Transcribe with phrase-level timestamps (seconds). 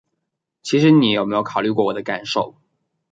[0.63, 2.55] 其实你有没有考虑过我的感受？